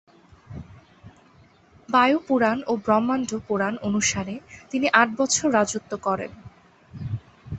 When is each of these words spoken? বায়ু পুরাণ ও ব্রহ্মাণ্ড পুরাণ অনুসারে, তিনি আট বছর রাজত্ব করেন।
বায়ু 1.89 2.17
পুরাণ 2.27 2.57
ও 2.67 2.73
ব্রহ্মাণ্ড 2.77 3.29
পুরাণ 3.47 3.73
অনুসারে, 3.81 4.35
তিনি 4.71 4.87
আট 4.93 5.09
বছর 5.17 5.47
রাজত্ব 5.53 5.91
করেন। 5.97 6.31